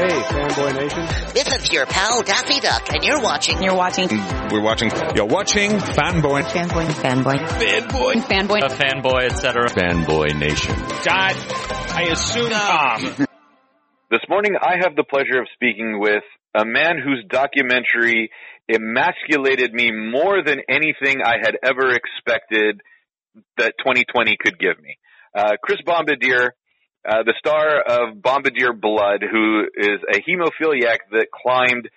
[0.00, 1.06] Hey, Fanboy Nation.
[1.34, 3.62] This is your pal Daffy Duck, and you're watching.
[3.62, 4.08] You're watching.
[4.50, 4.90] We're watching.
[5.14, 6.40] You're watching Fanboy.
[6.44, 6.86] Fanboy.
[6.86, 7.36] Fanboy.
[7.36, 8.14] Fanboy.
[8.22, 8.60] Fanboy.
[8.62, 9.68] A fanboy, etc.
[9.68, 10.74] Fanboy Nation.
[11.04, 11.36] God,
[11.94, 13.26] I assume Tom.
[14.10, 18.30] This morning, I have the pleasure of speaking with a man whose documentary
[18.72, 22.80] emasculated me more than anything I had ever expected
[23.58, 24.96] that 2020 could give me.
[25.36, 26.54] Uh, Chris Bombardier,
[27.08, 31.88] uh, the star of Bombardier Blood, who is a hemophiliac that climbed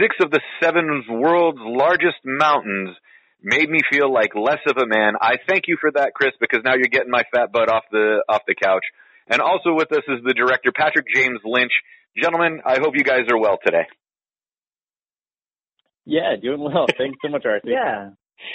[0.00, 2.96] six of the seven world's largest mountains,
[3.42, 5.14] made me feel like less of a man.
[5.20, 8.22] I thank you for that, Chris, because now you're getting my fat butt off the
[8.28, 8.84] off the couch.
[9.28, 11.72] And also with us is the director, Patrick James Lynch.
[12.16, 13.86] Gentlemen, I hope you guys are well today.
[16.04, 16.86] Yeah, doing well.
[16.98, 17.70] Thanks so much, Arthur.
[17.70, 18.10] yeah.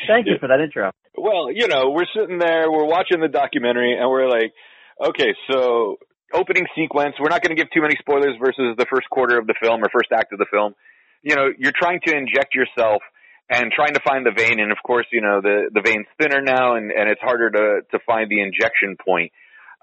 [0.08, 0.92] Thank you for that intro.
[1.18, 4.54] Well, you know, we're sitting there, we're watching the documentary, and we're like,
[5.02, 5.98] okay, so
[6.34, 9.48] opening sequence, we're not going to give too many spoilers versus the first quarter of
[9.48, 10.74] the film or first act of the film.
[11.24, 13.02] You know, you're trying to inject yourself
[13.50, 16.42] and trying to find the vein, and of course, you know, the, the vein's thinner
[16.42, 19.32] now, and, and it's harder to, to find the injection point.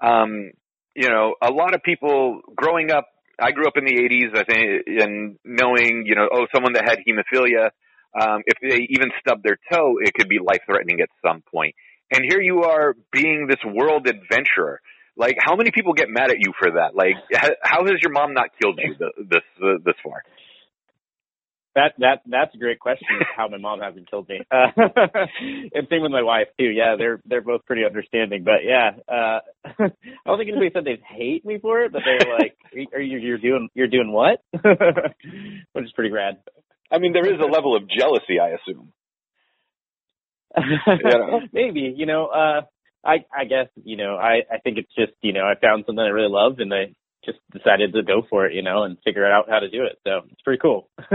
[0.01, 0.51] Um,
[0.95, 3.07] you know, a lot of people growing up,
[3.39, 6.85] I grew up in the 80s, I think, and knowing, you know, oh, someone that
[6.85, 7.69] had hemophilia,
[8.19, 11.75] um, if they even stub their toe, it could be life threatening at some point.
[12.11, 14.79] And here you are being this world adventurer.
[15.17, 16.95] Like, how many people get mad at you for that?
[16.95, 17.15] Like,
[17.61, 20.23] how has your mom not killed you this uh, this far?
[21.75, 23.07] That that that's a great question.
[23.35, 26.65] How my mom hasn't killed me, uh, and same with my wife too.
[26.69, 28.43] Yeah, they're they're both pretty understanding.
[28.43, 29.89] But yeah, uh, I
[30.25, 32.57] don't think anybody said they hate me for it, but they're like,
[32.93, 36.37] "Are you you're doing you're doing what?" Which is pretty rad.
[36.91, 38.91] I mean, there is a level of jealousy, I assume.
[40.57, 41.39] yeah.
[41.51, 42.25] Maybe you know.
[42.27, 42.61] uh
[43.03, 44.15] I I guess you know.
[44.15, 46.95] I I think it's just you know I found something I really love, and I
[47.27, 49.99] just decided to go for it, you know, and figure out how to do it.
[50.05, 50.89] So it's pretty cool.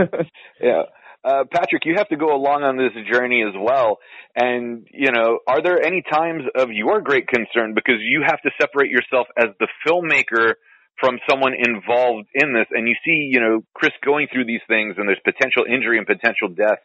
[0.61, 0.83] yeah.
[1.25, 3.99] Uh, Patrick, you have to go along on this journey as well.
[4.35, 8.51] And, you know, are there any times of your great concern because you have to
[8.61, 10.55] separate yourself as the filmmaker
[10.99, 14.97] from someone involved in this and you see, you know, Chris going through these things
[14.99, 16.79] and there's potential injury and potential death.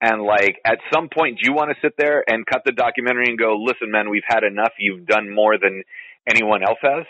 [0.00, 3.26] And like, at some point, do you want to sit there and cut the documentary
[3.28, 4.72] and go, listen, man, we've had enough.
[4.78, 5.82] You've done more than
[6.28, 7.04] anyone else has?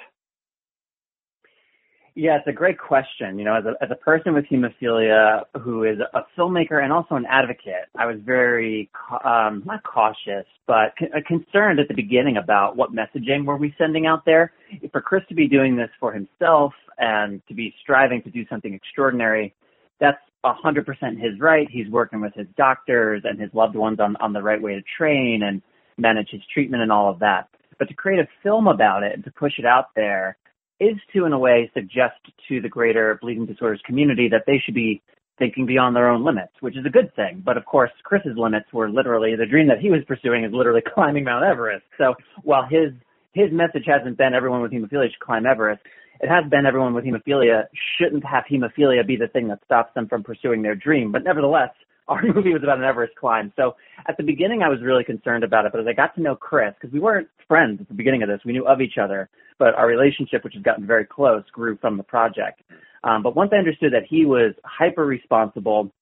[2.14, 3.38] Yeah, it's a great question.
[3.38, 7.14] You know, as a, as a person with hemophilia who is a filmmaker and also
[7.14, 8.90] an advocate, I was very,
[9.24, 13.72] um, not cautious, but c- uh, concerned at the beginning about what messaging were we
[13.78, 14.52] sending out there.
[14.90, 18.74] For Chris to be doing this for himself and to be striving to do something
[18.74, 19.54] extraordinary,
[20.00, 20.86] that's 100%
[21.20, 21.68] his right.
[21.70, 24.82] He's working with his doctors and his loved ones on, on the right way to
[24.96, 25.62] train and
[25.96, 27.48] manage his treatment and all of that.
[27.78, 30.36] But to create a film about it and to push it out there,
[30.80, 34.74] is to, in a way, suggest to the greater bleeding disorders community that they should
[34.74, 35.02] be
[35.38, 37.42] thinking beyond their own limits, which is a good thing.
[37.44, 40.82] But of course, Chris's limits were literally the dream that he was pursuing is literally
[40.94, 41.84] climbing Mount Everest.
[41.96, 42.92] So while his
[43.34, 45.82] his message hasn't been everyone with hemophilia should climb Everest,
[46.20, 47.64] it has been everyone with hemophilia
[47.98, 51.12] shouldn't have hemophilia be the thing that stops them from pursuing their dream.
[51.12, 51.70] But nevertheless,
[52.08, 53.52] our movie was about an Everest climb.
[53.56, 53.76] So
[54.08, 55.72] at the beginning, I was really concerned about it.
[55.72, 58.28] But as I got to know Chris, because we weren't friends at the beginning of
[58.28, 61.76] this, we knew of each other, but our relationship, which has gotten very close, grew
[61.76, 62.62] from the project.
[63.04, 65.92] Um, but once I understood that he was hyper responsible,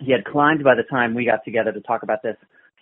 [0.00, 2.36] he had climbed by the time we got together to talk about this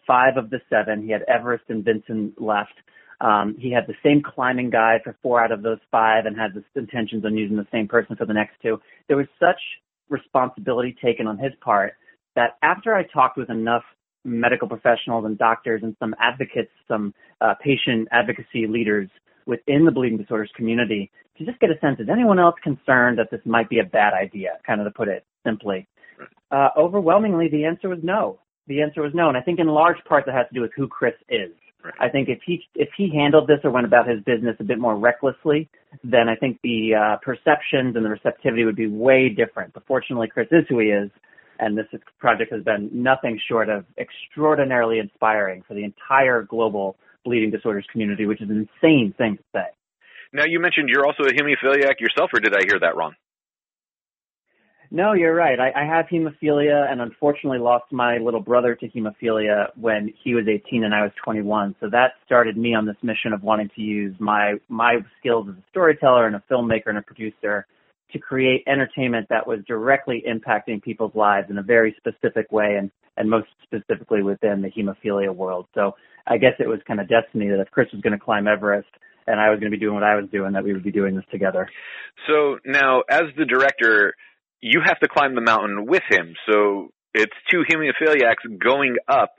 [0.07, 1.05] five of the seven.
[1.05, 2.75] He had Everest and Vinson left.
[3.21, 6.55] Um, he had the same climbing guide for four out of those five and had
[6.55, 8.81] the intentions on using the same person for the next two.
[9.09, 9.61] There was such
[10.09, 11.95] responsibility taken on his part
[12.35, 13.83] that after I talked with enough
[14.25, 19.09] medical professionals and doctors and some advocates, some uh, patient advocacy leaders
[19.47, 21.11] within the bleeding disorders community
[21.41, 24.13] to just get a sense, is anyone else concerned that this might be a bad
[24.13, 25.89] idea, kind of to put it simply?
[26.51, 28.39] Uh, overwhelmingly, the answer was no.
[28.67, 29.29] The answer was no.
[29.29, 31.51] And I think in large part that has to do with who Chris is.
[31.99, 34.79] I think if he if he handled this or went about his business a bit
[34.79, 35.69] more recklessly,
[36.05, 39.73] then I think the uh, perceptions and the receptivity would be way different.
[39.73, 41.11] But fortunately, Chris is who he is,
[41.59, 41.87] and this
[42.19, 48.27] project has been nothing short of extraordinarily inspiring for the entire global bleeding disorders community,
[48.27, 49.67] which is an insane thing to say.
[50.33, 53.15] Now, you mentioned you're also a hemophiliac yourself, or did I hear that wrong?
[54.93, 55.59] No, you're right.
[55.61, 60.47] I, I have hemophilia and unfortunately lost my little brother to hemophilia when he was
[60.49, 61.77] 18 and I was 21.
[61.81, 65.55] So that started me on this mission of wanting to use my, my skills as
[65.55, 67.67] a storyteller and a filmmaker and a producer
[68.13, 72.91] to create entertainment that was directly impacting people's lives in a very specific way and,
[73.17, 75.67] and most specifically within the hemophilia world.
[75.73, 75.95] So
[76.27, 78.89] I guess it was kind of destiny that if Chris was going to climb Everest,
[79.27, 80.91] and I was going to be doing what I was doing, that we would be
[80.91, 81.69] doing this together.
[82.27, 84.15] So now, as the director,
[84.61, 86.35] you have to climb the mountain with him.
[86.49, 89.35] So it's two hemophiliacs going up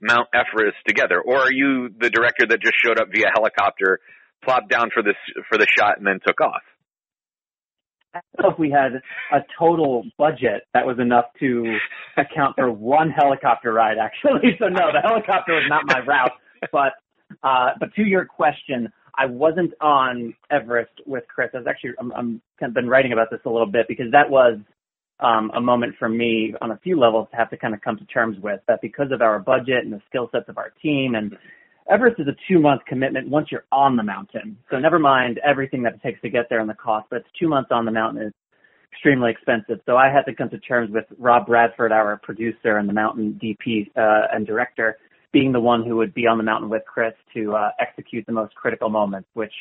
[0.00, 3.98] Mount Everest together, or are you the director that just showed up via helicopter,
[4.44, 5.16] plopped down for this
[5.48, 6.62] for the shot, and then took off?
[8.14, 11.78] I don't know if we had a total budget that was enough to
[12.16, 14.56] account for one helicopter ride, actually.
[14.58, 16.32] So no, the helicopter was not my route.
[16.72, 16.92] But
[17.42, 21.50] uh, but to your question, I wasn't on Everest with Chris.
[21.54, 24.10] I was actually I'm, I'm kind of been writing about this a little bit because
[24.12, 24.58] that was
[25.20, 27.96] um, a moment for me on a few levels to have to kind of come
[27.98, 31.14] to terms with that because of our budget and the skill sets of our team
[31.14, 31.36] and
[31.90, 34.58] Everest is a two month commitment once you're on the mountain.
[34.70, 37.28] So never mind everything that it takes to get there and the cost, but it's
[37.40, 38.32] two months on the mountain is
[38.92, 39.80] extremely expensive.
[39.86, 43.40] So I had to come to terms with Rob Bradford, our producer and the mountain
[43.42, 44.98] DP uh, and director,
[45.32, 48.32] being the one who would be on the mountain with Chris to uh, execute the
[48.32, 49.52] most critical moments, which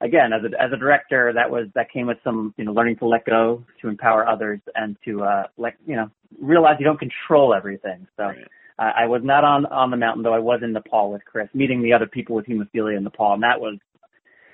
[0.00, 2.96] again, as a, as a director, that was, that came with some, you know, learning
[2.96, 6.10] to let go, to empower others and to, uh, like, you know,
[6.40, 8.06] realize you don't control everything.
[8.16, 8.46] So, Right.
[8.78, 10.34] uh, I was not on, on the mountain though.
[10.34, 13.34] I was in Nepal with Chris, meeting the other people with hemophilia in Nepal.
[13.34, 13.78] And that was,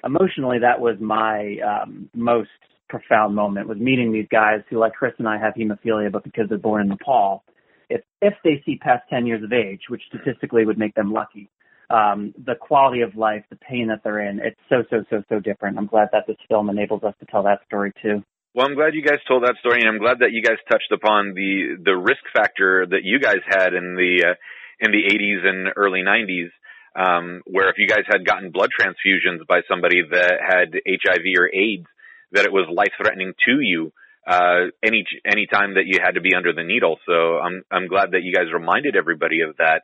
[0.04, 2.50] emotionally, that was my, um, most
[2.88, 6.48] profound moment was meeting these guys who, like Chris and I, have hemophilia, but because
[6.48, 7.44] they're born in Nepal,
[7.90, 11.50] if, if they see past 10 years of age, which statistically would make them lucky,
[11.90, 15.40] um, the quality of life, the pain that they're in, it's so, so, so, so
[15.40, 15.76] different.
[15.76, 18.22] I'm glad that this film enables us to tell that story too.
[18.54, 20.90] Well, I'm glad you guys told that story, and I'm glad that you guys touched
[20.92, 24.34] upon the the risk factor that you guys had in the uh,
[24.80, 26.50] in the 80s and early 90s,
[26.98, 31.46] um, where if you guys had gotten blood transfusions by somebody that had HIV or
[31.54, 31.86] AIDS,
[32.32, 33.92] that it was life threatening to you
[34.30, 36.98] uh, any any time that you had to be under the needle.
[37.04, 39.82] So I'm I'm glad that you guys reminded everybody of that.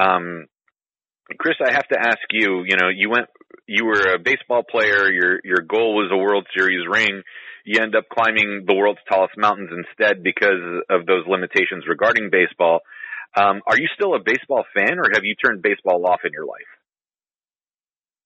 [0.00, 0.46] Um,
[1.38, 2.64] Chris, I have to ask you.
[2.66, 3.26] You know, you went,
[3.66, 5.12] you were a baseball player.
[5.12, 7.22] Your your goal was a World Series ring.
[7.66, 12.80] You end up climbing the world's tallest mountains instead because of those limitations regarding baseball.
[13.36, 16.46] Um, are you still a baseball fan, or have you turned baseball off in your
[16.46, 16.72] life?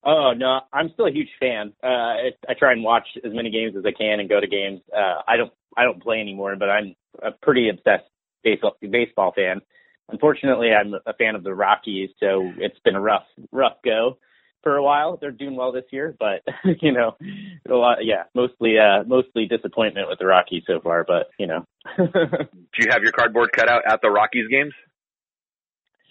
[0.06, 1.72] Oh no, I'm still a huge fan.
[1.82, 4.80] Uh, I try and watch as many games as I can and go to games.
[4.96, 8.08] Uh, I don't, I don't play anymore, but I'm a pretty obsessed
[8.44, 9.60] baseball baseball fan.
[10.08, 14.18] Unfortunately, I'm a fan of the Rockies, so it's been a rough, rough go
[14.62, 15.16] for a while.
[15.20, 16.42] They're doing well this year, but
[16.80, 17.16] you know,
[17.68, 21.04] a lot, yeah, mostly, uh, mostly disappointment with the Rockies so far.
[21.04, 21.64] But you know,
[21.96, 22.04] Do
[22.78, 24.74] you have your cardboard cut out at the Rockies games?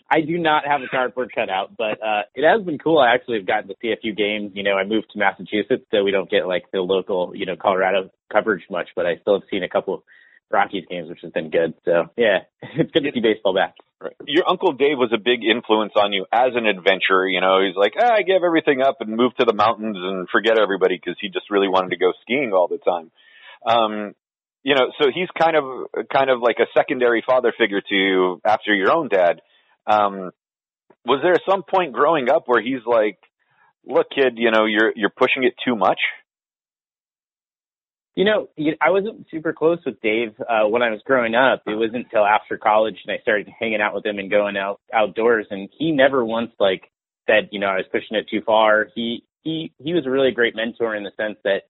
[0.10, 3.00] I do not have a cardboard cutout, but uh it has been cool.
[3.00, 4.52] I actually have gotten to see a few games.
[4.54, 7.56] You know, I moved to Massachusetts, so we don't get like the local, you know,
[7.56, 10.02] Colorado coverage much, but I still have seen a couple of
[10.52, 11.74] Rockies games, which has been good.
[11.86, 13.76] So yeah, it's good to see baseball back.
[14.28, 17.28] Your uncle Dave was a big influence on you as an adventurer.
[17.28, 20.28] You know, he's like, ah, I gave everything up and moved to the mountains and
[20.30, 23.12] forget everybody because he just really wanted to go skiing all the time.
[23.66, 24.14] Um,
[24.64, 28.42] you know, so he's kind of kind of like a secondary father figure to you
[28.46, 29.42] after your own dad.
[29.88, 30.32] Um,
[31.06, 33.20] was there some point growing up where he's like,
[33.86, 36.00] "Look, kid, you know, you're you're pushing it too much."
[38.16, 38.48] You know,
[38.82, 41.64] I wasn't super close with Dave uh, when I was growing up.
[41.68, 44.80] It wasn't until after college and I started hanging out with him and going out
[44.94, 45.48] outdoors.
[45.50, 46.90] And he never once like
[47.28, 48.88] said, you know, I was pushing it too far.
[48.96, 51.64] He he he was a really great mentor in the sense that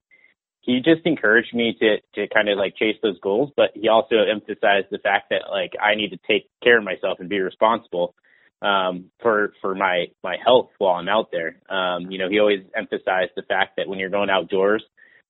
[0.65, 4.15] he just encouraged me to to kind of like chase those goals, but he also
[4.17, 8.15] emphasized the fact that like I need to take care of myself and be responsible
[8.61, 11.57] um for for my my health while I'm out there.
[11.69, 14.83] Um you know, he always emphasized the fact that when you're going outdoors,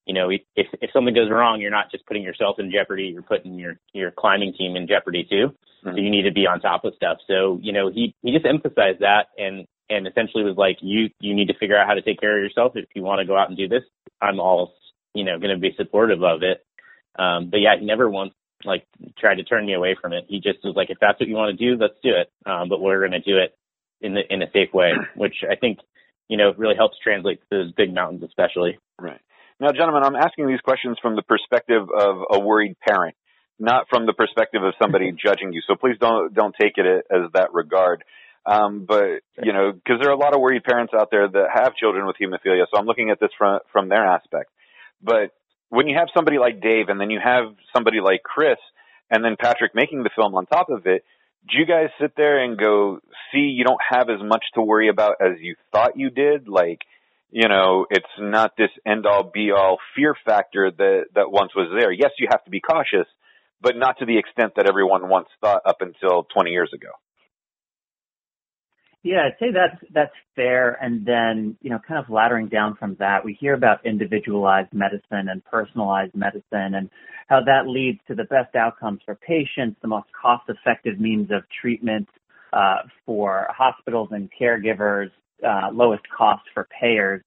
[0.06, 3.22] you know, if if something goes wrong, you're not just putting yourself in jeopardy, you're
[3.22, 5.54] putting your your climbing team in jeopardy too.
[5.84, 7.20] So you need to be on top of stuff.
[7.28, 11.36] So, you know, he he just emphasized that and and essentially was like you you
[11.36, 13.38] need to figure out how to take care of yourself if you want to go
[13.38, 13.84] out and do this.
[14.22, 14.74] I'm all
[15.16, 16.64] you know going to be supportive of it.
[17.18, 18.86] Um, but yeah, he never once like
[19.18, 20.26] tried to turn me away from it.
[20.28, 22.32] He just was like, if that's what you want to do, let's do it.
[22.50, 23.56] Um, but we're going to do it
[24.02, 25.80] in the in a safe way, which I think
[26.28, 28.78] you know really helps translate to those big mountains, especially.
[29.00, 29.22] Right.
[29.60, 33.16] Now, gentlemen, I'm asking these questions from the perspective of a worried parent,
[33.58, 35.62] not from the perspective of somebody judging you.
[35.68, 38.04] So please don't don't take it as that regard.
[38.46, 41.48] Um, but you know, because there are a lot of worried parents out there that
[41.54, 42.66] have children with hemophilia.
[42.72, 44.52] So I'm looking at this from from their aspect.
[45.06, 45.32] But
[45.70, 48.58] when you have somebody like Dave, and then you have somebody like Chris,
[49.10, 51.04] and then Patrick making the film on top of it,
[51.50, 53.00] do you guys sit there and go,
[53.32, 56.48] "See, you don't have as much to worry about as you thought you did"?
[56.48, 56.82] Like,
[57.30, 61.70] you know, it's not this end all be all fear factor that that once was
[61.78, 61.92] there.
[61.92, 63.08] Yes, you have to be cautious,
[63.62, 66.90] but not to the extent that everyone once thought up until 20 years ago.
[69.06, 70.80] Yeah, I'd say that's that's fair.
[70.82, 75.30] And then, you know, kind of laddering down from that, we hear about individualized medicine
[75.30, 76.90] and personalized medicine and
[77.28, 82.10] how that leads to the best outcomes for patients, the most cost-effective means of treatment
[82.52, 85.12] uh, for hospitals and caregivers,
[85.48, 87.22] uh, lowest cost for payers.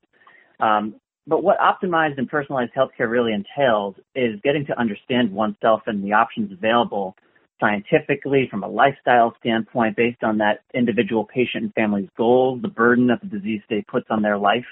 [0.58, 0.96] Um,
[1.28, 6.12] but what optimized and personalized healthcare really entails is getting to understand oneself and the
[6.12, 7.14] options available
[7.60, 13.06] scientifically, from a lifestyle standpoint, based on that individual patient and family's goals, the burden
[13.08, 14.66] that the disease state puts on their life.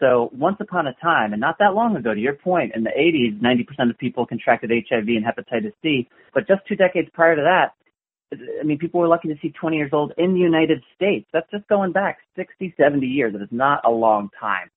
[0.00, 2.90] So once upon a time, and not that long ago, to your point, in the
[2.90, 6.08] 80s, 90% of people contracted HIV and hepatitis C.
[6.32, 7.74] But just two decades prior to that,
[8.60, 11.26] I mean, people were lucky to see 20 years old in the United States.
[11.32, 13.34] That's just going back 60, 70 years.
[13.34, 14.70] It is not a long time.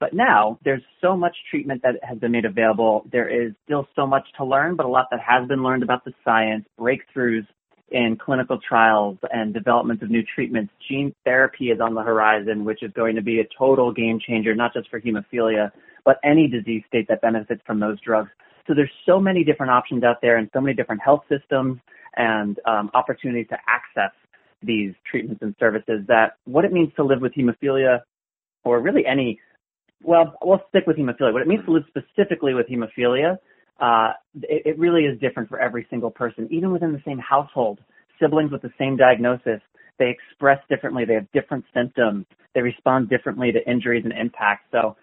[0.00, 3.04] But now there's so much treatment that has been made available.
[3.12, 6.04] There is still so much to learn, but a lot that has been learned about
[6.06, 7.46] the science, breakthroughs
[7.90, 10.72] in clinical trials and development of new treatments.
[10.88, 14.54] Gene therapy is on the horizon, which is going to be a total game changer,
[14.54, 15.70] not just for hemophilia,
[16.04, 18.30] but any disease state that benefits from those drugs.
[18.66, 21.78] So there's so many different options out there and so many different health systems
[22.16, 24.12] and um, opportunities to access
[24.62, 28.00] these treatments and services that what it means to live with hemophilia
[28.64, 29.40] or really any
[30.02, 31.32] well, we'll stick with hemophilia.
[31.32, 33.38] What it means to live specifically with hemophilia,
[33.80, 37.80] uh, it, it really is different for every single person, even within the same household.
[38.20, 39.60] Siblings with the same diagnosis,
[39.98, 41.04] they express differently.
[41.04, 42.26] They have different symptoms.
[42.54, 44.64] They respond differently to injuries and impacts.
[44.72, 44.96] So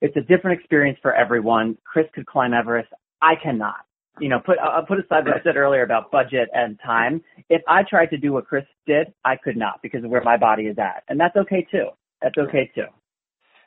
[0.00, 1.76] it's a different experience for everyone.
[1.84, 2.88] Chris could climb Everest.
[3.22, 3.84] I cannot.
[4.20, 7.22] You know, put uh, put aside what I said earlier about budget and time.
[7.48, 10.36] If I tried to do what Chris did, I could not because of where my
[10.36, 11.90] body is at, and that's okay too.
[12.20, 12.86] That's okay too.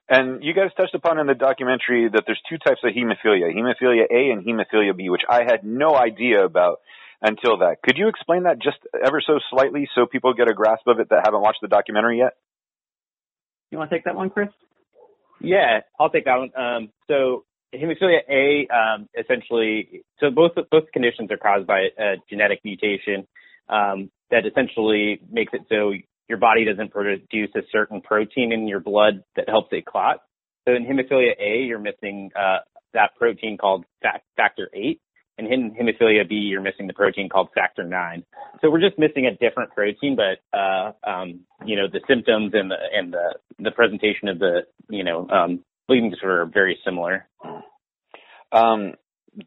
[0.10, 4.06] And you guys touched upon in the documentary that there's two types of hemophilia, hemophilia
[4.12, 6.80] A and hemophilia B, which I had no idea about
[7.22, 7.78] until that.
[7.84, 11.10] Could you explain that just ever so slightly so people get a grasp of it
[11.10, 12.34] that haven't watched the documentary yet?
[13.70, 14.50] You want to take that one, Chris?
[15.40, 16.52] Yeah, I'll take that one.
[16.56, 22.62] Um, so hemophilia A, um, essentially, so both both conditions are caused by a genetic
[22.64, 23.28] mutation
[23.70, 25.94] um, that essentially makes it so
[26.32, 30.22] your body doesn't produce a certain protein in your blood that helps it clot.
[30.66, 32.60] So in hemophilia A, you're missing uh,
[32.94, 35.02] that protein called factor 8.
[35.38, 38.24] And in hemophilia B, you're missing the protein called factor 9.
[38.62, 42.72] So we're just missing a different protein, but, uh, um, you know, the symptoms and
[42.72, 47.28] the, and the, the presentation of the, you know, um, bleeding disorder are very similar.
[48.54, 48.94] Um,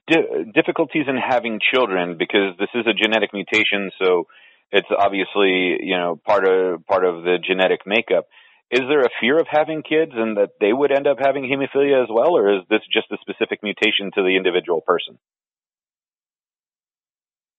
[0.06, 3.90] di- difficulties in having children because this is a genetic mutation.
[4.02, 4.26] So
[4.72, 8.26] it's obviously you know part of part of the genetic makeup.
[8.70, 12.02] Is there a fear of having kids and that they would end up having hemophilia
[12.02, 15.18] as well, or is this just a specific mutation to the individual person?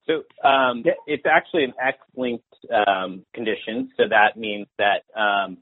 [0.08, 3.90] So um, it's actually an X-linked um, condition.
[3.98, 5.58] So that means that um,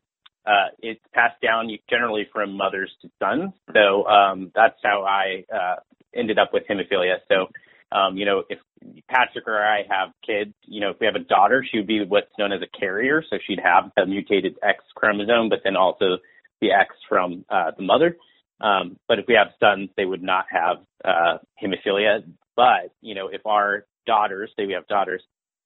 [0.45, 3.53] uh, it's passed down generally from mothers to sons.
[3.73, 5.75] So um, that's how I uh,
[6.13, 7.17] ended up with hemophilia.
[7.29, 7.47] So
[7.93, 8.59] um, you know, if
[9.07, 12.03] Patrick or I have kids, you know, if we have a daughter, she would be
[12.03, 13.23] what's known as a carrier.
[13.29, 16.17] So she'd have a mutated X chromosome, but then also
[16.59, 18.17] the X from uh, the mother.
[18.59, 22.23] Um, but if we have sons, they would not have uh, hemophilia.
[22.55, 25.21] But, you know, if our daughters, say we have daughters,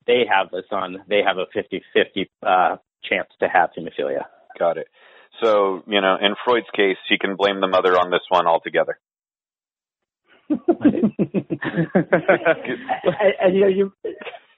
[0.05, 4.25] they have a son, they have a 50-50 uh, chance to have hemophilia.
[4.57, 4.87] Got it.
[5.41, 8.99] So, you know, in Freud's case, he can blame the mother on this one altogether.
[11.93, 13.93] and, and, you know, you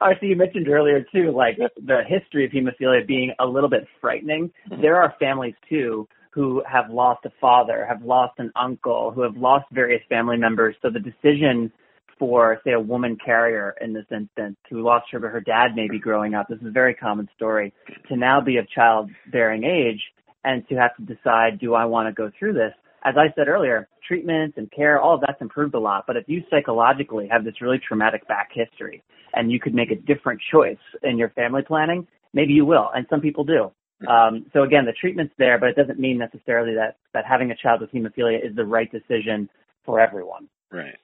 [0.01, 4.51] obviously you mentioned earlier too, like the history of hemophilia being a little bit frightening.
[4.69, 4.81] Mm-hmm.
[4.81, 9.35] There are families too who have lost a father, have lost an uncle, who have
[9.35, 10.75] lost various family members.
[10.81, 11.71] So the decision
[12.19, 15.97] for, say, a woman carrier in this instance who lost her, but her dad maybe
[15.97, 17.73] growing up, this is a very common story,
[18.09, 20.01] to now be of childbearing age
[20.43, 22.73] and to have to decide, do I want to go through this?
[23.03, 26.05] As I said earlier, treatments and care, all of that's improved a lot.
[26.07, 29.03] But if you psychologically have this really traumatic back history
[29.33, 32.89] and you could make a different choice in your family planning, maybe you will.
[32.93, 33.71] And some people do.
[34.07, 37.55] Um, so again, the treatment's there, but it doesn't mean necessarily that, that having a
[37.55, 39.49] child with hemophilia is the right decision
[39.85, 40.47] for everyone.
[40.71, 40.95] Right.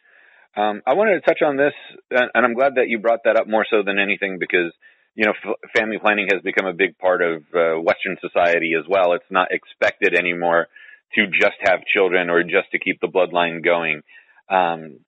[0.55, 1.73] Um, I wanted to touch on this,
[2.09, 4.71] and I'm glad that you brought that up more so than anything because
[5.15, 8.85] you know, f- family planning has become a big part of uh, Western society as
[8.87, 9.13] well.
[9.13, 10.67] It's not expected anymore
[11.13, 14.01] to just have children or just to keep the bloodline going.
[14.49, 14.99] Um,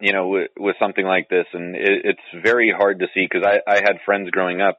[0.00, 3.46] you know, with, with something like this, and it, it's very hard to see because
[3.46, 4.78] I, I had friends growing up,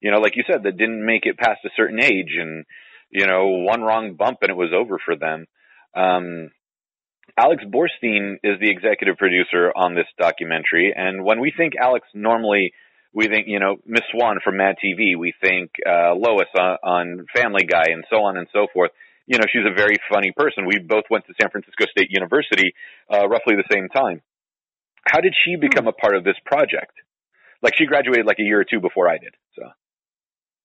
[0.00, 2.64] you know, like you said, that didn't make it past a certain age, and
[3.10, 5.44] you know, one wrong bump and it was over for them.
[5.94, 6.50] Um,
[7.36, 12.72] Alex Borstein is the executive producer on this documentary, and when we think Alex, normally
[13.14, 15.18] We think, you know, Miss Swan from Mad TV.
[15.18, 18.90] We think uh, Lois on, on Family Guy, and so on and so forth.
[19.26, 20.66] You know, she's a very funny person.
[20.66, 22.74] We both went to San Francisco State University
[23.12, 24.20] uh, roughly the same time.
[25.06, 26.92] How did she become a part of this project?
[27.62, 29.34] Like she graduated like a year or two before I did.
[29.56, 29.62] So.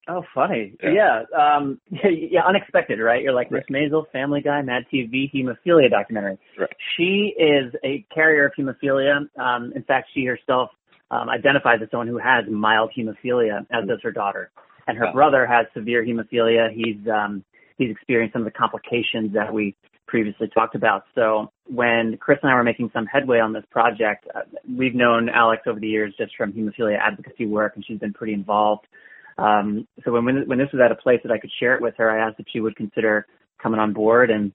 [0.09, 0.73] Oh, funny.
[0.81, 1.23] Yeah.
[1.33, 1.55] Yeah.
[1.57, 3.21] Um, yeah, unexpected, right?
[3.21, 3.63] You're like Right.
[3.69, 6.37] Miss Maisel, Family Guy, Mad TV, hemophilia documentary.
[6.57, 6.69] Right.
[6.95, 9.27] She is a carrier of hemophilia.
[9.39, 10.69] Um, in fact, she herself
[11.11, 14.49] um, identifies as someone who has mild hemophilia, as does her daughter.
[14.87, 15.13] And her Oh.
[15.13, 16.71] brother has severe hemophilia.
[16.73, 17.43] He's um,
[17.77, 19.75] he's experienced some of the complications that we
[20.07, 21.03] previously talked about.
[21.15, 24.41] So when Chris and I were making some headway on this project, uh,
[24.77, 28.33] we've known Alex over the years just from hemophilia advocacy work, and she's been pretty
[28.33, 28.87] involved.
[29.37, 31.81] Um, so when, when when this was at a place that I could share it
[31.81, 33.27] with her, I asked if she would consider
[33.61, 34.51] coming on board, and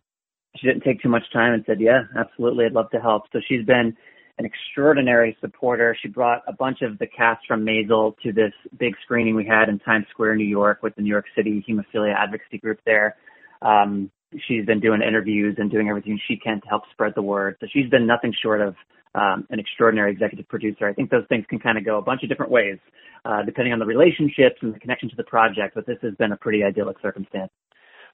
[0.57, 3.41] she didn't take too much time and said, "Yeah, absolutely, I'd love to help." So
[3.47, 3.97] she's been
[4.39, 5.97] an extraordinary supporter.
[6.01, 9.69] She brought a bunch of the cast from Maisel to this big screening we had
[9.69, 13.17] in Times Square, New York, with the New York City Hemophilia Advocacy Group there.
[13.61, 14.11] Um,
[14.49, 17.57] she's been doing interviews and doing everything she can to help spread the word.
[17.61, 18.75] So she's been nothing short of
[19.15, 20.89] um, an extraordinary executive producer.
[20.89, 22.79] I think those things can kind of go a bunch of different ways,
[23.25, 25.75] uh, depending on the relationships and the connection to the project.
[25.75, 27.51] But this has been a pretty idyllic circumstance.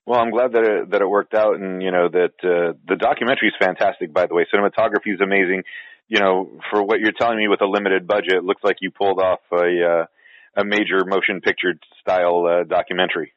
[0.05, 2.95] Well, I'm glad that it, that it worked out, and you know that uh, the
[2.95, 4.13] documentary is fantastic.
[4.13, 5.63] By the way, cinematography is amazing.
[6.09, 8.91] You know, for what you're telling me with a limited budget, it looks like you
[8.91, 10.05] pulled off a uh,
[10.61, 13.33] a major motion picture style uh, documentary.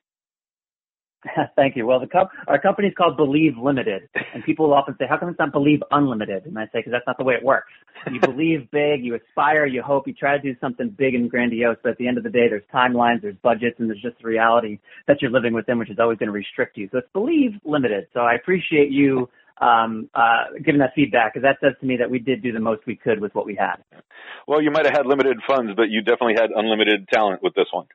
[1.57, 1.87] Thank you.
[1.87, 5.29] Well, the co- our company is called Believe Limited, and people often say, "How come
[5.29, 7.71] it's not Believe Unlimited?" And I say, "Because that's not the way it works.
[8.11, 11.77] You believe big, you aspire, you hope, you try to do something big and grandiose,
[11.83, 14.27] but at the end of the day, there's timelines, there's budgets, and there's just the
[14.27, 16.89] reality that you're living within, which is always going to restrict you.
[16.91, 18.09] So it's Believe Limited.
[18.13, 19.29] So I appreciate you
[19.63, 22.61] um, uh, giving that feedback, because that says to me that we did do the
[22.61, 23.77] most we could with what we had.
[24.47, 27.69] Well, you might have had limited funds, but you definitely had unlimited talent with this
[27.71, 27.87] one.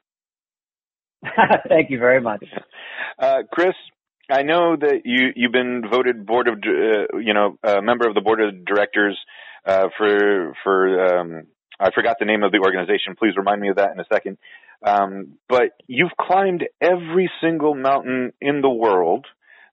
[1.68, 2.44] Thank you very much.
[3.20, 3.74] Uh, Chris,
[4.30, 8.14] I know that you you've been voted board of uh, you know a member of
[8.14, 9.18] the board of directors
[9.66, 11.48] uh, for for um,
[11.80, 13.16] I forgot the name of the organization.
[13.18, 14.38] Please remind me of that in a second.
[14.86, 19.26] Um, but you've climbed every single mountain in the world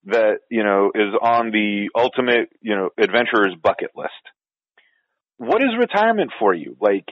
[0.07, 4.13] that you know is on the ultimate you know adventurer's bucket list.
[5.37, 6.77] What is retirement for you?
[6.81, 7.07] Like,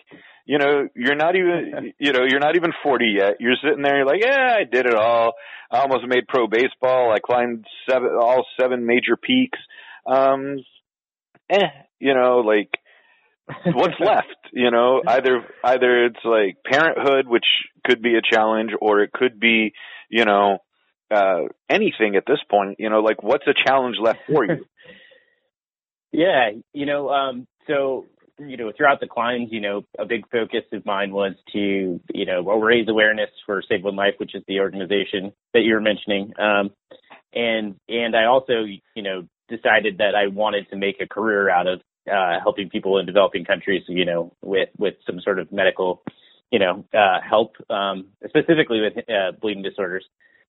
[0.46, 3.36] you know, you're not even you know you're not even 40 yet.
[3.40, 5.32] You're sitting there, you're like, yeah, I did it all.
[5.70, 7.12] I almost made pro baseball.
[7.12, 9.58] I climbed seven all seven major peaks.
[10.06, 10.58] Um,
[11.50, 12.70] eh, you know, like
[13.66, 17.44] what's left you know either either it's like parenthood which
[17.84, 19.72] could be a challenge or it could be
[20.08, 20.58] you know
[21.12, 24.64] uh anything at this point you know like what's a challenge left for you
[26.12, 28.06] Yeah, you know, um, so
[28.38, 32.26] you know, throughout the climbs, you know, a big focus of mine was to, you
[32.26, 35.80] know, well, raise awareness for Save One Life, which is the organization that you were
[35.80, 36.70] mentioning, um,
[37.32, 41.66] and and I also, you know, decided that I wanted to make a career out
[41.66, 46.02] of uh, helping people in developing countries, you know, with with some sort of medical,
[46.50, 50.04] you know, uh, help, um, specifically with uh, bleeding disorders.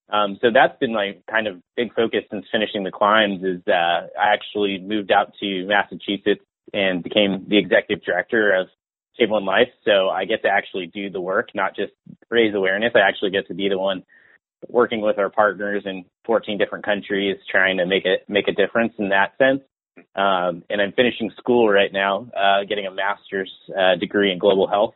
[0.10, 4.08] Um, so that's been my kind of big focus since finishing the climbs is uh,
[4.20, 8.68] I actually moved out to Massachusetts and became the executive director of
[9.18, 9.70] Save One Life.
[9.86, 11.94] So I get to actually do the work, not just
[12.30, 12.92] raise awareness.
[12.96, 14.04] I actually get to be the one
[14.70, 18.94] working with our partners in 14 different countries, trying to make it make a difference
[18.98, 19.62] in that sense.
[20.16, 24.68] Um, and I'm finishing school right now, uh, getting a master's uh, degree in global
[24.68, 24.96] health.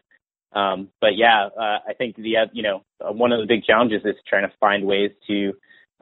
[0.53, 3.63] Um, but yeah, uh, I think the uh, you know uh, one of the big
[3.63, 5.53] challenges is trying to find ways to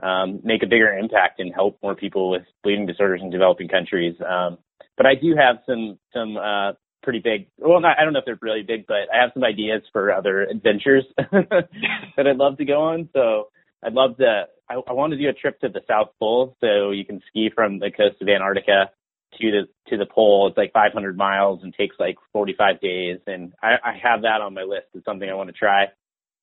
[0.03, 4.15] um, make a bigger impact and help more people with bleeding disorders in developing countries.
[4.21, 4.57] Um,
[4.97, 7.47] but I do have some some uh, pretty big.
[7.57, 10.11] Well, not, I don't know if they're really big, but I have some ideas for
[10.11, 11.69] other adventures that
[12.17, 13.09] I'd love to go on.
[13.13, 13.49] So
[13.83, 14.45] I'd love to.
[14.69, 17.51] I, I want to do a trip to the South Pole, so you can ski
[17.53, 18.89] from the coast of Antarctica
[19.39, 20.47] to the to the pole.
[20.47, 24.53] It's like 500 miles and takes like 45 days, and I, I have that on
[24.53, 24.87] my list.
[24.93, 25.85] It's something I want to try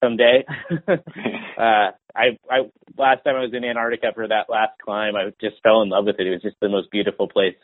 [0.03, 0.45] someday.
[0.89, 2.59] uh, I I
[2.99, 6.07] last time I was in Antarctica for that last climb, I just fell in love
[6.07, 6.27] with it.
[6.27, 7.57] It was just the most beautiful place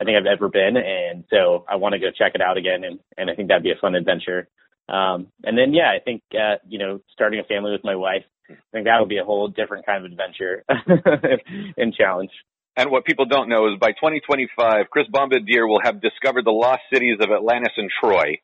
[0.00, 2.84] I think I've ever been, and so I want to go check it out again,
[2.84, 4.48] and and I think that'd be a fun adventure.
[4.88, 8.24] Um, and then yeah, I think uh, you know starting a family with my wife,
[8.50, 10.64] I think that would be a whole different kind of adventure
[11.76, 12.30] and challenge.
[12.76, 16.82] And what people don't know is by 2025, Chris Bombardier will have discovered the lost
[16.92, 18.38] cities of Atlantis and Troy,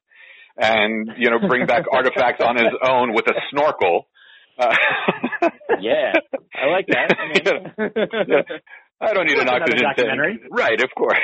[0.56, 4.08] and you know bring back artifacts on his own with a snorkel.
[4.58, 4.74] Uh,
[5.80, 6.12] yeah,
[6.54, 7.14] I like that.
[9.02, 10.40] I don't need an oxygen tank.
[10.50, 11.18] Right, of course.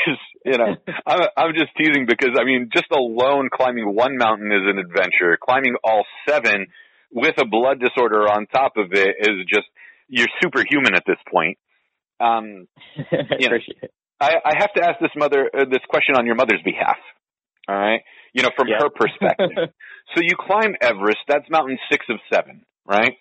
[0.44, 4.62] You know, I'm, I'm just teasing because I mean, just alone climbing one mountain is
[4.66, 5.38] an adventure.
[5.40, 6.66] Climbing all seven
[7.10, 9.66] with a blood disorder on top of it is just
[10.08, 11.56] you're superhuman at this point.
[12.20, 12.66] Um,
[12.98, 13.46] I Yeah.
[13.48, 13.92] appreciate it.
[14.20, 16.98] I, I have to ask this mother uh, this question on your mother's behalf.
[17.68, 18.00] All right,
[18.32, 18.78] you know, from Yeah.
[18.80, 19.70] her perspective.
[20.14, 21.18] so you climb Everest.
[21.28, 23.14] That's mountain six of seven, right?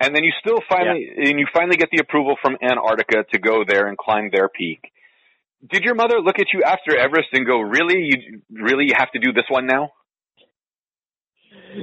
[0.00, 3.62] And then you still finally and you finally get the approval from Antarctica to go
[3.66, 4.80] there and climb their peak.
[5.70, 9.20] Did your mother look at you after Everest and go, "Really, you really have to
[9.20, 9.90] do this one now"?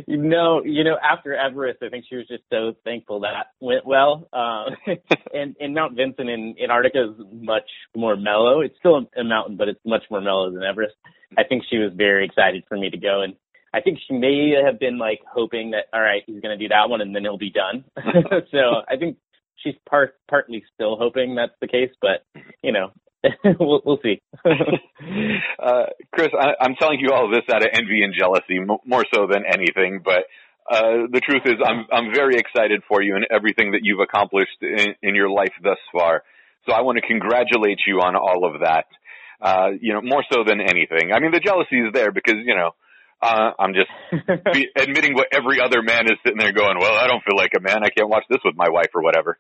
[0.08, 4.28] No, you know, after Everest, I think she was just so thankful that went well.
[4.34, 4.76] Um,
[5.34, 8.62] and, and Mount Vinson in Antarctica is much more mellow.
[8.62, 10.96] It's still a mountain, but it's much more mellow than Everest.
[11.38, 13.36] I think she was very excited for me to go, and
[13.74, 16.70] I think she may have been like hoping that, all right, he's going to do
[16.70, 17.86] that one, and then he'll be done.
[18.52, 19.18] so I think
[19.64, 22.26] she's part partly still hoping that's the case, but
[22.62, 22.92] you know,
[23.60, 24.22] we'll we'll see.
[24.46, 29.06] uh, Chris, I, I'm telling you all this out of envy and jealousy, m- more
[29.14, 30.02] so than anything.
[30.04, 30.26] But
[30.70, 34.58] uh, the truth is, I'm I'm very excited for you and everything that you've accomplished
[34.62, 36.24] in, in your life thus far.
[36.68, 38.86] So I want to congratulate you on all of that.
[39.42, 41.12] Uh, you know, more so than anything.
[41.14, 42.72] I mean, the jealousy is there because you know.
[43.24, 43.92] Uh, I'm just
[44.52, 47.52] be admitting what every other man is sitting there going, well, I don't feel like
[47.56, 47.84] a man.
[47.84, 49.38] I can't watch this with my wife or whatever.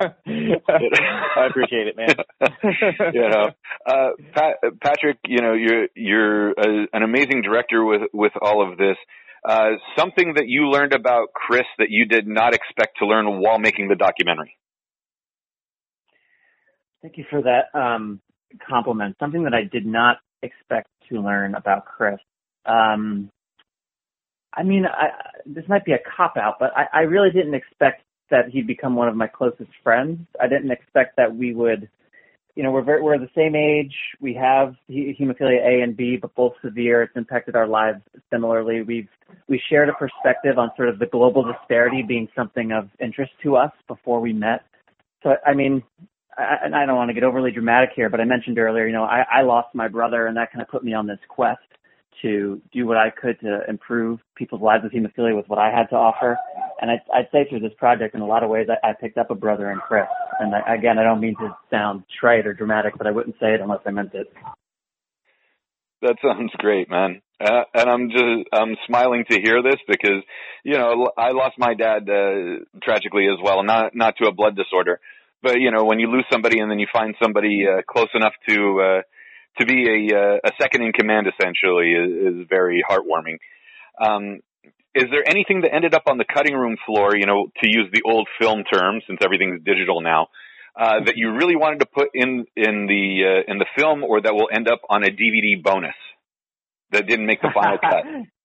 [0.00, 2.14] I appreciate it, man.
[3.14, 3.50] you know,
[3.86, 8.76] uh, Pat, Patrick, you know, you're you're a, an amazing director with with all of
[8.78, 8.96] this.
[9.44, 13.58] Uh, something that you learned about Chris that you did not expect to learn while
[13.58, 14.56] making the documentary.
[17.00, 18.20] Thank you for that um,
[18.68, 19.16] compliment.
[19.20, 22.18] Something that I did not expect to learn about Chris.
[22.64, 23.30] Um,
[24.52, 25.10] I mean, I,
[25.44, 28.94] this might be a cop out, but I, I really didn't expect that he'd become
[28.94, 30.20] one of my closest friends.
[30.40, 31.88] I didn't expect that we would,
[32.54, 33.94] you know, we're very, we're the same age.
[34.20, 37.02] We have he- hemophilia A and B, but both severe.
[37.02, 38.82] It's impacted our lives similarly.
[38.82, 39.08] We've
[39.48, 43.56] we shared a perspective on sort of the global disparity being something of interest to
[43.56, 44.64] us before we met.
[45.22, 45.82] So I mean,
[46.36, 48.92] I, and I don't want to get overly dramatic here, but I mentioned earlier, you
[48.92, 51.60] know, I, I lost my brother, and that kind of put me on this quest
[52.22, 55.86] to do what I could to improve people's lives with hemophilia with what I had
[55.90, 56.38] to offer.
[56.80, 59.18] And I'd, I'd say through this project, in a lot of ways, I, I picked
[59.18, 60.06] up a brother in Chris.
[60.40, 63.54] And I, again, I don't mean to sound trite or dramatic, but I wouldn't say
[63.54, 64.32] it unless I meant it.
[66.02, 67.22] That sounds great, man.
[67.40, 70.22] Uh, and I'm just I'm smiling to hear this because
[70.64, 74.56] you know I lost my dad uh, tragically as well, not not to a blood
[74.56, 75.00] disorder,
[75.42, 78.32] but you know when you lose somebody and then you find somebody uh, close enough
[78.48, 79.02] to uh,
[79.58, 83.38] to be a uh, a second in command essentially is, is very heartwarming.
[84.00, 84.40] Um,
[84.94, 87.88] is there anything that ended up on the cutting room floor, you know, to use
[87.92, 90.28] the old film term since everything's digital now,
[90.74, 94.20] uh, that you really wanted to put in in the uh, in the film, or
[94.20, 95.94] that will end up on a DVD bonus
[96.92, 98.04] that didn't make the final cut?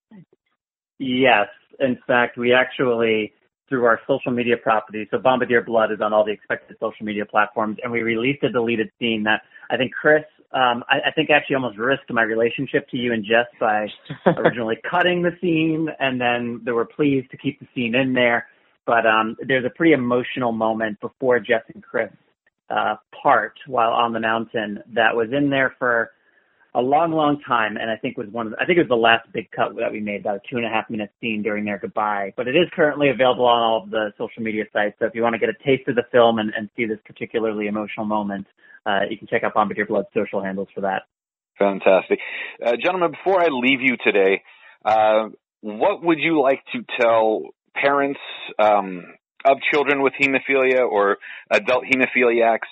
[1.01, 1.47] Yes.
[1.79, 3.33] In fact, we actually,
[3.67, 5.07] through our social media properties.
[5.09, 8.51] so Bombardier Blood is on all the expected social media platforms, and we released a
[8.51, 12.23] deleted scene that I think Chris, um, I, I think I actually almost risked my
[12.23, 13.87] relationship to you and Jess by
[14.25, 18.47] originally cutting the scene, and then they were pleased to keep the scene in there.
[18.85, 22.11] But um, there's a pretty emotional moment before Jess and Chris
[22.69, 26.11] uh, part while on the mountain that was in there for
[26.73, 28.89] a long, long time, and I think was one of the, I think it was
[28.89, 31.41] the last big cut that we made, about a two and a half minute scene
[31.43, 32.33] during their goodbye.
[32.37, 34.95] But it is currently available on all of the social media sites.
[34.99, 36.99] So if you want to get a taste of the film and, and see this
[37.05, 38.47] particularly emotional moment,
[38.85, 41.03] uh, you can check out Bombardier Blood's social handles for that.
[41.57, 42.19] Fantastic,
[42.65, 43.11] uh, gentlemen.
[43.11, 44.41] Before I leave you today,
[44.83, 45.29] uh,
[45.61, 47.43] what would you like to tell
[47.75, 48.19] parents
[48.57, 49.03] um,
[49.45, 51.17] of children with hemophilia or
[51.49, 52.67] adult hemophiliacs?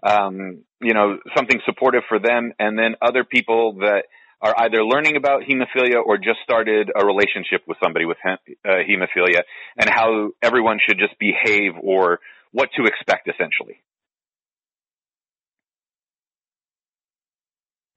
[0.00, 4.04] Um, you know, something supportive for them, and then other people that
[4.40, 9.40] are either learning about hemophilia or just started a relationship with somebody with uh, hemophilia,
[9.76, 12.20] and how everyone should just behave or
[12.52, 13.82] what to expect, essentially.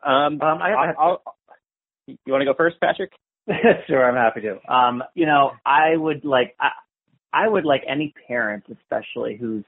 [0.04, 1.22] Um, Um, I, I, I'll,
[2.08, 3.12] you want to go first, Patrick?
[3.88, 4.74] sure, I'm happy to.
[4.74, 6.70] Um, you know, I would like, I,
[7.34, 9.64] I would like any parent, especially who's,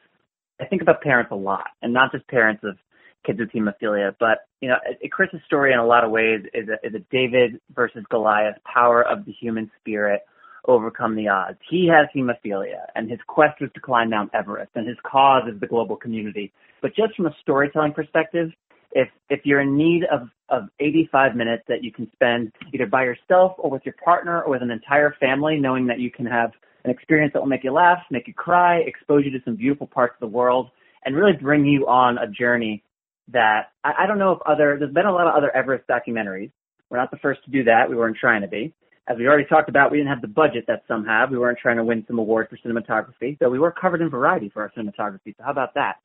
[0.60, 2.78] I think about parents a lot, and not just parents of
[3.26, 4.76] kids with hemophilia, but you know,
[5.12, 9.02] Chris's story in a lot of ways is a, is a David versus Goliath, power
[9.02, 10.22] of the human spirit
[10.66, 11.58] overcome the odds.
[11.70, 15.60] He has hemophilia, and his quest was to climb Mount Everest, and his cause is
[15.60, 16.54] the global community.
[16.82, 18.52] But just from a storytelling perspective,
[18.94, 23.04] if if you're in need of of 85 minutes that you can spend either by
[23.04, 26.52] yourself or with your partner or with an entire family, knowing that you can have
[26.86, 29.88] an experience that will make you laugh, make you cry, expose you to some beautiful
[29.88, 30.70] parts of the world,
[31.06, 32.84] and really bring you on a journey
[33.32, 36.52] that I, I don't know if other, there's been a lot of other Everest documentaries.
[36.90, 37.90] We're not the first to do that.
[37.90, 38.74] We weren't trying to be.
[39.08, 41.30] As we already talked about, we didn't have the budget that some have.
[41.30, 44.50] We weren't trying to win some award for cinematography, though we were covered in variety
[44.50, 45.36] for our cinematography.
[45.38, 45.96] So how about that?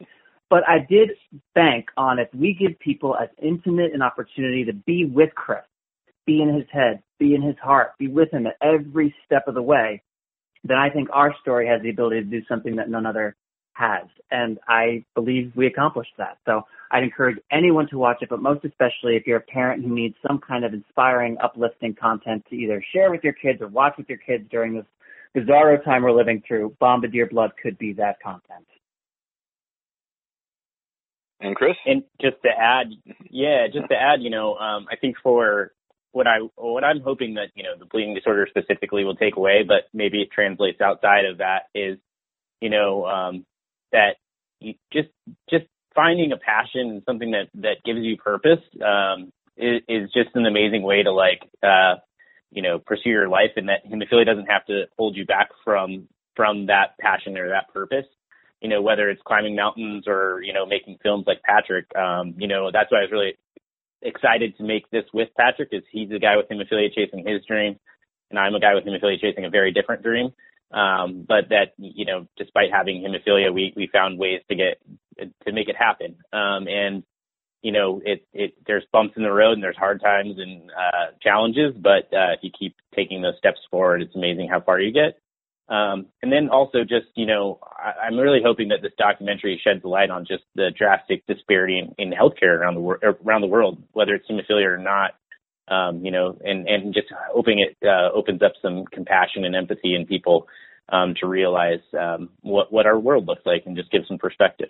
[0.50, 1.10] But I did
[1.54, 5.64] bank on if we give people as intimate an opportunity to be with Chris,
[6.26, 9.54] be in his head, be in his heart, be with him at every step of
[9.54, 10.02] the way,
[10.64, 13.36] then I think our story has the ability to do something that none other
[13.72, 14.06] has.
[14.30, 16.38] And I believe we accomplished that.
[16.44, 19.94] So I'd encourage anyone to watch it, but most especially if you're a parent who
[19.94, 23.94] needs some kind of inspiring, uplifting content to either share with your kids or watch
[23.96, 24.86] with your kids during this
[25.36, 28.66] bizarro time we're living through, Bombardier Blood could be that content.
[31.40, 31.76] And Chris?
[31.86, 32.88] And just to add,
[33.30, 35.72] yeah, just to add, you know, um, I think for
[36.12, 39.62] what I what I'm hoping that you know the bleeding disorder specifically will take away,
[39.66, 41.98] but maybe it translates outside of that is,
[42.60, 43.46] you know, um,
[43.92, 44.16] that
[44.60, 45.08] you just
[45.50, 50.30] just finding a passion, and something that that gives you purpose, um, is, is just
[50.34, 51.96] an amazing way to like, uh,
[52.50, 56.08] you know, pursue your life, and that hemophilia doesn't have to hold you back from
[56.34, 58.06] from that passion or that purpose.
[58.60, 61.86] You know, whether it's climbing mountains or you know making films like Patrick.
[61.96, 63.38] Um, you know, that's why I was really
[64.02, 67.78] excited to make this with Patrick, is he's a guy with hemophilia chasing his dream,
[68.30, 70.32] and I'm a guy with hemophilia chasing a very different dream.
[70.70, 74.78] Um, but that, you know, despite having hemophilia, we, we found ways to get,
[75.46, 76.16] to make it happen.
[76.30, 77.04] Um, and,
[77.62, 81.12] you know, it, it, there's bumps in the road and there's hard times and, uh,
[81.22, 84.92] challenges, but, uh, if you keep taking those steps forward, it's amazing how far you
[84.92, 85.18] get.
[85.68, 89.84] Um, and then also just, you know, I, I'm really hoping that this documentary sheds
[89.84, 93.82] light on just the drastic disparity in, in healthcare around the world, around the world,
[93.92, 95.12] whether it's hemophilia or not
[95.70, 99.94] um, you know, and, and just hoping it uh, opens up some compassion and empathy
[99.94, 100.48] in people
[100.88, 104.68] um, to realize um, what what our world looks like and just give some perspective.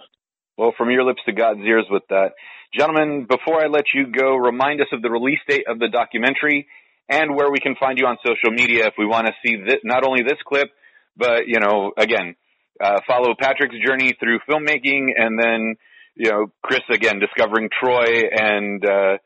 [0.57, 2.33] Well, from your lips to God's ears with that.
[2.77, 6.67] Gentlemen, before I let you go, remind us of the release date of the documentary
[7.09, 9.79] and where we can find you on social media if we want to see this,
[9.85, 10.69] not only this clip,
[11.19, 12.37] but, you know, again,
[12.81, 15.75] uh, follow Patrick's journey through filmmaking and then,
[16.15, 19.19] you know, Chris again discovering Troy and, uh,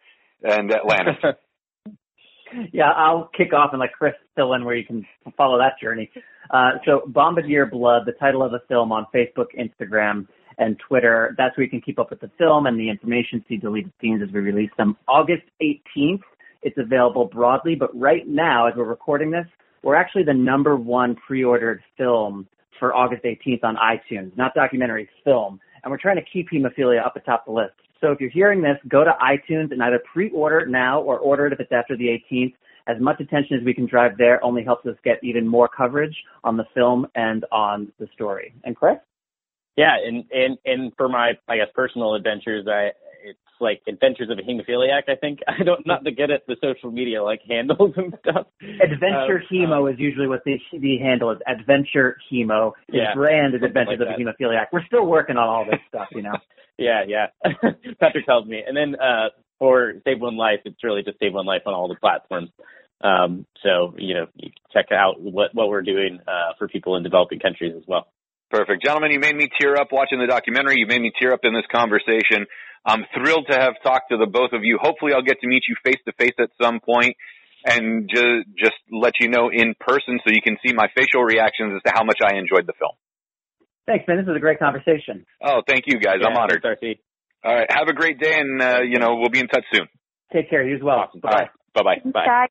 [0.43, 1.17] and Atlantis.
[2.73, 6.11] yeah, I'll kick off and let Chris fill in where you can follow that journey.
[6.51, 10.27] Uh, so Bombardier Blood, the title of the film on Facebook, Instagram,
[10.59, 11.35] and Twitter.
[11.39, 14.23] That's where you can keep up with the film and the information, see deleted scenes
[14.23, 14.97] as we release them.
[15.09, 16.23] August 18th,
[16.63, 19.47] it's available broadly, but right now, as we're recording this,
[19.83, 25.61] we're actually the number one pre-ordered film for August 18th on iTunes, not documentary, film.
[25.83, 27.75] And we're trying to keep hemophilia up atop the list.
[28.01, 31.47] So if you're hearing this, go to iTunes and either pre-order it now or order
[31.47, 32.55] it if it's after the 18th.
[32.89, 36.17] As much attention as we can drive there only helps us get even more coverage
[36.43, 38.53] on the film and on the story.
[38.65, 38.97] And Chris?
[39.77, 42.91] Yeah, and and and for my I guess personal adventures, I
[43.61, 45.09] like Adventures of a Hemophiliac.
[45.09, 48.47] I think I don't not to get at the social media like handles and stuff.
[48.61, 51.39] Adventure um, Hemo um, is usually what the the handle is.
[51.47, 52.73] Adventure Hemo.
[52.89, 54.67] His yeah, brand is Adventures like of a Hemophiliac.
[54.73, 56.37] We're still working on all this stuff, you know.
[56.79, 57.27] yeah, yeah.
[58.01, 61.47] Patrick tells me, and then uh for Save One Life, it's really just Save One
[61.47, 62.51] Life on all the platforms.
[63.01, 67.03] Um, so you know, you check out what what we're doing uh, for people in
[67.03, 68.09] developing countries as well.
[68.53, 69.11] Perfect, gentlemen.
[69.13, 70.77] You made me tear up watching the documentary.
[70.77, 72.45] You made me tear up in this conversation.
[72.85, 74.79] I'm thrilled to have talked to the both of you.
[74.79, 77.17] Hopefully, I'll get to meet you face to face at some point
[77.65, 81.73] and just just let you know in person so you can see my facial reactions
[81.77, 82.93] as to how much I enjoyed the film.
[83.87, 84.19] Thanks, man.
[84.19, 85.25] This was a great conversation.
[85.43, 86.17] Oh, thank you, guys.
[86.21, 86.63] Yeah, I'm honored.
[86.63, 87.01] Thanks,
[87.45, 87.67] All right.
[87.71, 89.89] Have a great day, and uh, you know we'll be in touch soon.
[90.31, 90.63] Take care.
[90.63, 90.99] You as well.
[90.99, 91.21] Awesome.
[91.21, 91.49] Bye.
[91.75, 91.83] Bye.
[91.83, 92.11] Bye.
[92.13, 92.47] Bye.